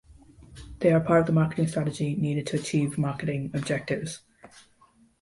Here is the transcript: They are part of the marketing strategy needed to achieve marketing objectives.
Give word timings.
They 0.79 0.91
are 0.91 0.99
part 0.99 1.19
of 1.21 1.25
the 1.27 1.31
marketing 1.31 1.67
strategy 1.67 2.15
needed 2.15 2.47
to 2.47 2.57
achieve 2.59 2.97
marketing 2.97 3.51
objectives. 3.53 4.21